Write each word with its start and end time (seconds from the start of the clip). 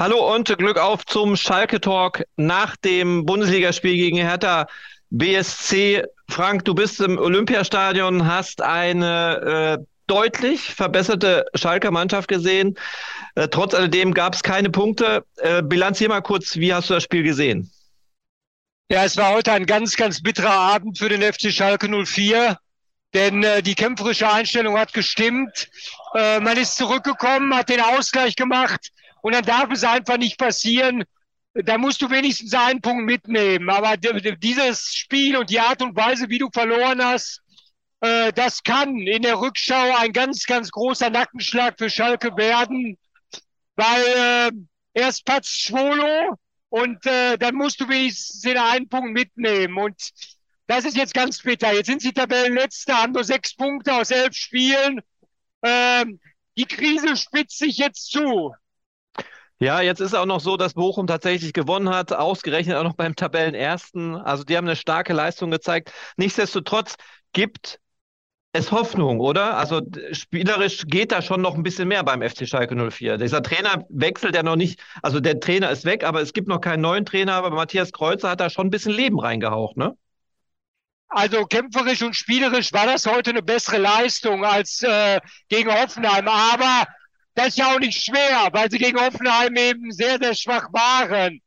Hallo 0.00 0.32
und 0.32 0.56
Glück 0.58 0.78
auf 0.78 1.04
zum 1.06 1.34
Schalke 1.34 1.80
Talk 1.80 2.24
nach 2.36 2.76
dem 2.76 3.26
Bundesligaspiel 3.26 3.96
gegen 3.96 4.18
Hertha 4.18 4.68
BSC. 5.10 6.04
Frank, 6.30 6.64
du 6.64 6.72
bist 6.72 7.00
im 7.00 7.18
Olympiastadion, 7.18 8.24
hast 8.24 8.62
eine 8.62 9.80
äh, 9.80 9.84
deutlich 10.06 10.72
verbesserte 10.72 11.46
Schalker 11.56 11.90
Mannschaft 11.90 12.28
gesehen. 12.28 12.78
Äh, 13.34 13.48
trotz 13.48 13.74
alledem 13.74 14.14
gab 14.14 14.34
es 14.34 14.44
keine 14.44 14.70
Punkte. 14.70 15.24
Äh, 15.38 15.64
bilanzier 15.64 16.08
mal 16.08 16.20
kurz, 16.20 16.54
wie 16.54 16.72
hast 16.72 16.88
du 16.90 16.94
das 16.94 17.02
Spiel 17.02 17.24
gesehen? 17.24 17.68
Ja, 18.88 19.04
es 19.04 19.16
war 19.16 19.32
heute 19.32 19.50
ein 19.50 19.66
ganz, 19.66 19.96
ganz 19.96 20.22
bitterer 20.22 20.54
Abend 20.54 20.96
für 20.96 21.08
den 21.08 21.22
FC 21.22 21.50
Schalke 21.50 21.88
04, 21.88 22.56
denn 23.14 23.42
äh, 23.42 23.64
die 23.64 23.74
kämpferische 23.74 24.30
Einstellung 24.30 24.78
hat 24.78 24.92
gestimmt. 24.92 25.68
Äh, 26.14 26.38
man 26.38 26.56
ist 26.56 26.76
zurückgekommen, 26.76 27.52
hat 27.52 27.68
den 27.68 27.80
Ausgleich 27.80 28.36
gemacht 28.36 28.92
und 29.22 29.34
dann 29.34 29.44
darf 29.44 29.70
es 29.70 29.84
einfach 29.84 30.18
nicht 30.18 30.38
passieren. 30.38 31.04
Da 31.54 31.78
musst 31.78 32.00
du 32.02 32.10
wenigstens 32.10 32.54
einen 32.54 32.80
Punkt 32.80 33.04
mitnehmen. 33.04 33.68
Aber 33.70 33.96
dieses 33.96 34.94
Spiel 34.94 35.36
und 35.36 35.50
die 35.50 35.60
Art 35.60 35.82
und 35.82 35.96
Weise, 35.96 36.28
wie 36.28 36.38
du 36.38 36.48
verloren 36.52 37.02
hast, 37.02 37.42
äh, 38.00 38.32
das 38.32 38.62
kann 38.62 38.96
in 38.98 39.22
der 39.22 39.40
Rückschau 39.40 39.96
ein 39.96 40.12
ganz, 40.12 40.44
ganz 40.44 40.70
großer 40.70 41.10
Nackenschlag 41.10 41.76
für 41.78 41.90
Schalke 41.90 42.36
werden, 42.36 42.96
weil 43.76 44.02
äh, 44.16 44.50
erst 44.94 45.24
Patz 45.24 45.48
Schwolo 45.48 46.36
und 46.68 47.04
äh, 47.06 47.36
dann 47.38 47.54
musst 47.54 47.80
du 47.80 47.88
wenigstens 47.88 48.42
den 48.42 48.58
einen 48.58 48.88
Punkt 48.88 49.12
mitnehmen. 49.12 49.76
Und 49.78 49.96
das 50.66 50.84
ist 50.84 50.96
jetzt 50.96 51.14
ganz 51.14 51.42
bitter. 51.42 51.72
Jetzt 51.72 51.86
sind 51.86 52.02
sie 52.02 52.12
Tabellenletzte, 52.12 52.94
haben 52.94 53.12
nur 53.12 53.24
sechs 53.24 53.54
Punkte 53.54 53.94
aus 53.94 54.10
elf 54.10 54.34
Spielen. 54.34 55.00
Ähm, 55.62 56.20
die 56.56 56.66
Krise 56.66 57.16
spitzt 57.16 57.58
sich 57.58 57.78
jetzt 57.78 58.10
zu. 58.10 58.52
Ja, 59.60 59.80
jetzt 59.80 60.00
ist 60.00 60.14
auch 60.14 60.26
noch 60.26 60.40
so, 60.40 60.56
dass 60.56 60.74
Bochum 60.74 61.06
tatsächlich 61.08 61.52
gewonnen 61.52 61.90
hat, 61.90 62.12
ausgerechnet 62.12 62.76
auch 62.76 62.84
noch 62.84 62.94
beim 62.94 63.16
Tabellenersten. 63.16 64.14
Also 64.14 64.44
die 64.44 64.56
haben 64.56 64.66
eine 64.66 64.76
starke 64.76 65.12
Leistung 65.12 65.50
gezeigt. 65.50 65.92
Nichtsdestotrotz 66.16 66.94
gibt 67.32 67.80
es 68.52 68.72
Hoffnung, 68.72 69.20
oder? 69.20 69.56
Also 69.58 69.82
spielerisch 70.12 70.84
geht 70.86 71.12
da 71.12 71.22
schon 71.22 71.40
noch 71.42 71.54
ein 71.56 71.62
bisschen 71.64 71.88
mehr 71.88 72.04
beim 72.04 72.22
FC 72.22 72.46
Schalke 72.46 72.76
04. 72.90 73.18
Dieser 73.18 73.42
Trainer 73.42 73.84
wechselt 73.90 74.34
ja 74.36 74.42
noch 74.42 74.56
nicht, 74.56 74.80
also 75.02 75.20
der 75.20 75.40
Trainer 75.40 75.70
ist 75.70 75.84
weg, 75.84 76.04
aber 76.04 76.22
es 76.22 76.32
gibt 76.32 76.48
noch 76.48 76.60
keinen 76.60 76.80
neuen 76.80 77.04
Trainer, 77.04 77.34
aber 77.34 77.50
Matthias 77.50 77.92
Kreuzer 77.92 78.30
hat 78.30 78.40
da 78.40 78.50
schon 78.50 78.68
ein 78.68 78.70
bisschen 78.70 78.92
Leben 78.92 79.20
reingehaucht, 79.20 79.76
ne? 79.76 79.96
Also 81.10 81.46
kämpferisch 81.46 82.02
und 82.02 82.14
spielerisch 82.14 82.72
war 82.72 82.86
das 82.86 83.06
heute 83.06 83.30
eine 83.30 83.42
bessere 83.42 83.78
Leistung 83.78 84.44
als 84.44 84.82
äh, 84.82 85.20
gegen 85.48 85.72
Hoffenheim, 85.72 86.28
aber 86.28 86.86
das 87.38 87.48
ist 87.48 87.58
ja 87.58 87.72
auch 87.72 87.78
nicht 87.78 88.02
schwer, 88.02 88.48
weil 88.52 88.68
sie 88.70 88.78
gegen 88.78 89.00
Hoffenheim 89.00 89.54
eben 89.54 89.92
sehr, 89.92 90.18
sehr 90.20 90.34
schwach 90.34 90.72
waren. 90.72 91.40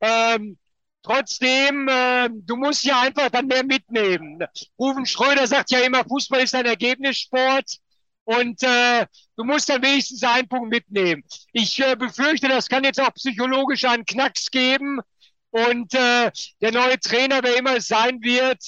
Ähm, 0.00 0.56
trotzdem, 1.02 1.88
äh, 1.88 2.30
du 2.32 2.56
musst 2.56 2.84
ja 2.84 3.02
einfach 3.02 3.28
dann 3.28 3.46
mehr 3.46 3.64
mitnehmen. 3.64 4.38
Rufen 4.78 5.04
Schröder 5.04 5.46
sagt 5.46 5.70
ja 5.70 5.80
immer, 5.80 6.04
Fußball 6.04 6.40
ist 6.42 6.54
ein 6.54 6.64
Ergebnissport. 6.64 7.76
Und 8.24 8.62
äh, 8.62 9.06
du 9.36 9.44
musst 9.44 9.68
dann 9.68 9.82
wenigstens 9.82 10.24
einen 10.24 10.48
Punkt 10.48 10.70
mitnehmen. 10.70 11.22
Ich 11.52 11.78
äh, 11.80 11.94
befürchte, 11.94 12.48
das 12.48 12.68
kann 12.68 12.82
jetzt 12.82 13.00
auch 13.00 13.12
psychologisch 13.14 13.84
einen 13.84 14.06
Knacks 14.06 14.50
geben. 14.50 15.00
Und 15.50 15.94
äh, 15.94 16.32
der 16.60 16.72
neue 16.72 16.98
Trainer, 16.98 17.40
wer 17.42 17.56
immer 17.56 17.76
es 17.76 17.88
sein 17.88 18.20
wird, 18.22 18.58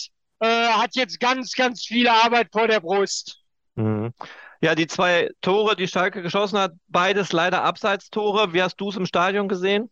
äh, 0.41 0.47
hat 0.47 0.95
jetzt 0.95 1.19
ganz, 1.19 1.55
ganz 1.55 1.85
viel 1.85 2.09
Arbeit 2.09 2.49
vor 2.53 2.69
der 2.69 2.81
Brust. 2.81 3.39
Mhm. 3.75 4.13
Ja, 4.61 4.75
die 4.75 4.87
zwei 4.89 5.31
Tore, 5.41 5.77
die 5.77 5.87
Schalke 5.89 6.23
geschossen 6.23 6.59
hat, 6.59 6.73
beides 6.89 7.33
leider 7.33 7.63
Abseitstore. 7.63 8.53
Wie 8.53 8.63
hast 8.63 8.77
du 8.77 8.89
es 8.89 8.97
im 8.97 9.07
Stadion 9.07 9.49
gesehen? 9.49 9.91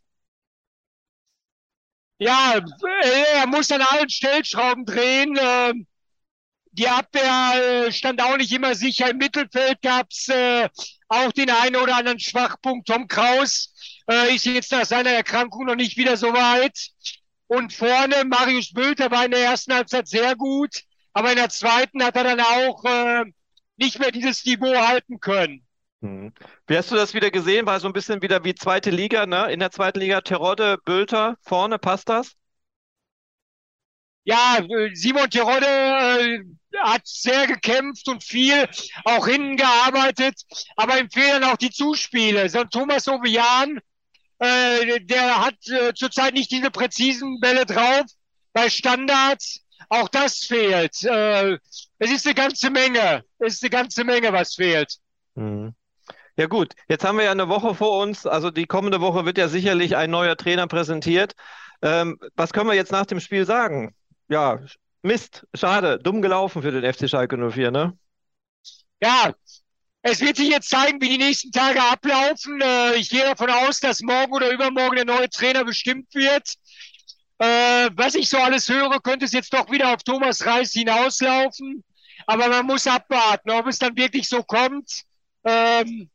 Ja, 2.18 2.60
er 3.34 3.46
muss 3.46 3.70
an 3.70 3.82
allen 3.82 4.08
Stellschrauben 4.08 4.86
drehen. 4.86 5.38
Ähm, 5.40 5.86
die 6.72 6.88
Abwehr 6.88 7.86
äh, 7.88 7.92
stand 7.92 8.22
auch 8.22 8.36
nicht 8.36 8.52
immer 8.52 8.74
sicher. 8.74 9.10
Im 9.10 9.18
Mittelfeld 9.18 9.82
gab 9.82 10.08
es 10.10 10.28
äh, 10.28 10.68
auch 11.08 11.32
den 11.32 11.50
einen 11.50 11.76
oder 11.76 11.96
anderen 11.96 12.20
Schwachpunkt. 12.20 12.88
Tom 12.88 13.08
Kraus 13.08 13.72
äh, 14.10 14.34
ist 14.34 14.46
jetzt 14.46 14.72
nach 14.72 14.86
seiner 14.86 15.10
Erkrankung 15.10 15.66
noch 15.66 15.76
nicht 15.76 15.96
wieder 15.96 16.16
so 16.16 16.32
weit. 16.32 16.78
Und 17.48 17.72
vorne 17.72 18.24
Marius 18.24 18.72
Bülter 18.72 19.10
war 19.10 19.24
in 19.26 19.30
der 19.30 19.44
ersten 19.44 19.74
Halbzeit 19.74 20.08
sehr 20.08 20.34
gut, 20.36 20.82
aber 21.12 21.30
in 21.30 21.36
der 21.36 21.48
zweiten 21.48 22.02
hat 22.02 22.16
er 22.16 22.24
dann 22.24 22.40
auch 22.40 22.84
nicht 23.76 23.98
mehr 23.98 24.10
dieses 24.10 24.44
Niveau 24.44 24.74
halten 24.74 25.20
können. 25.20 25.66
Hm. 26.02 26.32
Wie 26.66 26.76
hast 26.76 26.90
du 26.90 26.94
das 26.94 27.14
wieder 27.14 27.30
gesehen? 27.30 27.66
War 27.66 27.80
so 27.80 27.86
ein 27.86 27.92
bisschen 27.92 28.22
wieder 28.22 28.44
wie 28.44 28.54
zweite 28.54 28.90
Liga, 28.90 29.26
ne? 29.26 29.50
In 29.50 29.60
der 29.60 29.70
zweiten 29.70 30.00
Liga 30.00 30.20
Terodde, 30.20 30.78
Bülter, 30.84 31.36
vorne, 31.42 31.78
passt 31.78 32.08
das? 32.08 32.36
Ja, 34.24 34.58
Simon 34.92 35.30
Terodde 35.30 35.66
äh, 35.66 36.38
hat 36.80 37.02
sehr 37.04 37.46
gekämpft 37.46 38.08
und 38.08 38.24
viel 38.24 38.68
auch 39.04 39.26
hinten 39.26 39.56
gearbeitet, 39.56 40.34
aber 40.74 40.98
ihm 40.98 41.08
fehlen 41.10 41.44
auch 41.44 41.56
die 41.56 41.70
Zuspiele. 41.70 42.48
So 42.48 42.64
Thomas 42.64 43.06
Ovian, 43.06 43.78
äh, 44.38 45.00
der 45.00 45.44
hat 45.44 45.54
äh, 45.68 45.94
zurzeit 45.94 46.34
nicht 46.34 46.50
diese 46.50 46.70
präzisen 46.70 47.38
Bälle 47.40 47.66
drauf 47.66 48.04
bei 48.52 48.68
Standards. 48.68 49.60
Auch 49.88 50.08
das 50.08 50.38
fehlt. 50.38 51.02
Äh, 51.04 51.58
es 51.98 52.10
ist 52.10 52.26
eine 52.26 52.34
ganze 52.34 52.70
Menge. 52.70 53.24
Es 53.38 53.54
ist 53.54 53.62
eine 53.62 53.70
ganze 53.70 54.04
Menge, 54.04 54.32
was 54.32 54.54
fehlt. 54.54 54.96
Mhm. 55.34 55.74
Ja 56.36 56.46
gut, 56.46 56.74
jetzt 56.88 57.04
haben 57.04 57.16
wir 57.16 57.24
ja 57.24 57.30
eine 57.30 57.48
Woche 57.48 57.74
vor 57.74 58.02
uns. 58.02 58.26
Also 58.26 58.50
die 58.50 58.66
kommende 58.66 59.00
Woche 59.00 59.24
wird 59.24 59.38
ja 59.38 59.48
sicherlich 59.48 59.96
ein 59.96 60.10
neuer 60.10 60.36
Trainer 60.36 60.66
präsentiert. 60.66 61.34
Ähm, 61.82 62.18
was 62.34 62.52
können 62.52 62.68
wir 62.68 62.74
jetzt 62.74 62.92
nach 62.92 63.06
dem 63.06 63.20
Spiel 63.20 63.46
sagen? 63.46 63.94
Ja, 64.28 64.60
Mist, 65.02 65.46
schade, 65.54 65.98
dumm 65.98 66.20
gelaufen 66.20 66.62
für 66.62 66.72
den 66.72 66.92
FC 66.92 67.08
Schalke 67.08 67.36
04, 67.36 67.70
ne? 67.70 67.96
Ja, 69.00 69.32
es 70.02 70.20
wird 70.20 70.36
sich 70.36 70.48
jetzt 70.48 70.68
zeigen, 70.68 71.00
wie 71.00 71.08
die 71.08 71.18
nächsten 71.18 71.52
Tage 71.52 71.82
ablaufen. 71.82 72.60
Äh, 72.60 72.96
ich 72.96 73.10
gehe 73.10 73.24
davon 73.24 73.50
aus, 73.50 73.80
dass 73.80 74.02
morgen 74.02 74.32
oder 74.32 74.50
übermorgen 74.50 74.96
der 74.96 75.04
neue 75.04 75.28
Trainer 75.28 75.64
bestimmt 75.64 76.14
wird. 76.14 76.54
Äh, 77.38 77.90
was 77.94 78.14
ich 78.14 78.28
so 78.28 78.38
alles 78.38 78.68
höre, 78.68 79.00
könnte 79.00 79.26
es 79.26 79.32
jetzt 79.32 79.52
doch 79.52 79.70
wieder 79.70 79.92
auf 79.92 80.02
Thomas 80.02 80.44
Reis 80.46 80.72
hinauslaufen. 80.72 81.84
Aber 82.26 82.48
man 82.48 82.66
muss 82.66 82.86
abwarten, 82.86 83.50
ob 83.50 83.66
es 83.66 83.78
dann 83.78 83.96
wirklich 83.96 84.28
so 84.28 84.42
kommt. 84.42 85.02
Ähm, 85.44 86.08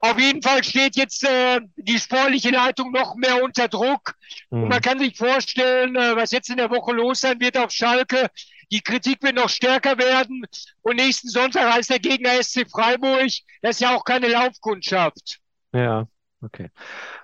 auf 0.00 0.18
jeden 0.18 0.42
Fall 0.42 0.62
steht 0.62 0.96
jetzt 0.96 1.24
äh, 1.24 1.60
die 1.76 1.98
sportliche 1.98 2.50
Leitung 2.50 2.92
noch 2.92 3.16
mehr 3.16 3.42
unter 3.42 3.66
Druck. 3.66 4.14
Mhm. 4.50 4.62
Und 4.64 4.68
man 4.68 4.80
kann 4.80 4.98
sich 4.98 5.16
vorstellen, 5.16 5.96
äh, 5.96 6.14
was 6.14 6.30
jetzt 6.30 6.50
in 6.50 6.58
der 6.58 6.70
Woche 6.70 6.92
los 6.92 7.20
sein 7.20 7.40
wird 7.40 7.56
auf 7.56 7.72
Schalke. 7.72 8.30
Die 8.70 8.80
Kritik 8.80 9.22
wird 9.22 9.34
noch 9.34 9.48
stärker 9.48 9.98
werden. 9.98 10.44
Und 10.82 10.96
nächsten 10.96 11.28
Sonntag 11.28 11.72
heißt 11.72 11.90
der 11.90 11.98
Gegner 11.98 12.40
SC 12.42 12.66
Freiburg. 12.70 13.30
Das 13.62 13.76
ist 13.76 13.80
ja 13.80 13.96
auch 13.96 14.04
keine 14.04 14.28
Laufkundschaft. 14.28 15.38
Ja, 15.72 16.06
okay. 16.42 16.70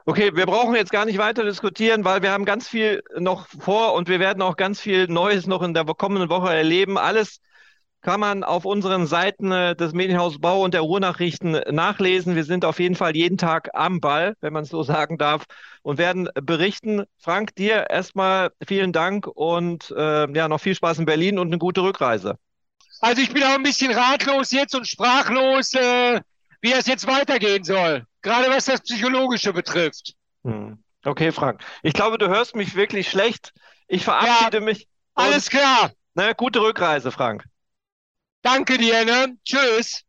Okay, 0.06 0.34
wir 0.34 0.47
brauchen 0.47 0.75
jetzt 0.75 0.92
gar 0.92 1.04
nicht 1.04 1.19
weiter 1.19 1.44
diskutieren, 1.44 2.04
weil 2.04 2.22
wir 2.22 2.32
haben 2.32 2.44
ganz 2.44 2.69
viel 2.69 3.02
noch 3.19 3.48
vor 3.48 3.94
und 3.94 4.08
wir 4.08 4.20
werden 4.20 4.42
auch 4.42 4.56
ganz 4.56 4.80
viel 4.80 5.06
Neues 5.08 5.47
noch 5.47 5.62
in 5.62 5.75
der 5.75 5.84
kommenden 5.84 6.28
Woche 6.28 6.54
erleben. 6.54 6.98
Alles 6.98 7.41
kann 8.04 8.20
man 8.20 8.44
auf 8.44 8.66
unseren 8.66 9.06
Seiten 9.06 9.50
äh, 9.50 9.74
des 9.74 9.94
Medienhaus 9.94 10.38
Bau 10.38 10.62
und 10.62 10.74
der 10.74 10.82
Ruhrnachrichten 10.82 11.53
nachlesen. 11.70 12.36
Wir 12.36 12.44
sind 12.44 12.64
auf 12.66 12.78
jeden 12.78 12.97
Fall 12.97 13.16
jeden 13.16 13.38
Tag 13.38 13.70
am 13.72 14.00
Ball, 14.00 14.36
wenn 14.41 14.53
man 14.53 14.64
es 14.64 14.69
so 14.69 14.82
sagen 14.84 15.16
darf, 15.16 15.44
und 15.82 15.98
werden 15.98 16.28
berichten. 16.34 17.04
Frank, 17.19 17.54
dir 17.56 17.86
erstmal 17.91 18.50
vielen 18.66 18.92
Dank 18.92 19.26
und 19.26 19.91
äh, 19.97 20.30
ja, 20.32 20.48
noch 20.48 20.60
viel 20.60 20.74
Spaß 20.74 20.98
in 20.98 21.06
Berlin 21.06 21.38
und 21.38 21.48
eine 21.48 21.58
gute 21.58 21.82
Rückreise. 21.82 22.38
Also 23.00 23.22
ich 23.22 23.32
bin 23.32 23.42
auch 23.42 23.54
ein 23.54 23.62
bisschen 23.62 23.92
ratlos 23.92 24.50
jetzt 24.50 24.74
und 24.74 24.86
sprachlos, 24.86 25.72
äh, 25.74 26.20
wie 26.60 26.72
es 26.72 26.86
jetzt 26.86 27.06
weitergehen 27.06 27.64
soll 27.64 28.06
gerade 28.24 28.50
was 28.50 28.64
das 28.64 28.80
Psychologische 28.80 29.52
betrifft. 29.52 30.14
Hm. 30.42 30.82
Okay, 31.04 31.30
Frank. 31.30 31.62
Ich 31.82 31.92
glaube, 31.92 32.18
du 32.18 32.28
hörst 32.28 32.56
mich 32.56 32.74
wirklich 32.74 33.09
schlecht. 33.09 33.53
Ich 33.86 34.03
verabschiede 34.04 34.59
ja, 34.59 34.65
mich. 34.65 34.88
Alles 35.15 35.48
klar. 35.48 35.92
Ne, 36.15 36.34
gute 36.34 36.60
Rückreise, 36.60 37.12
Frank. 37.12 37.44
Danke 38.42 38.78
dir, 38.78 39.04
ne? 39.04 39.36
Tschüss. 39.44 40.03